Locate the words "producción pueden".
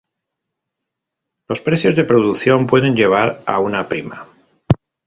2.05-2.95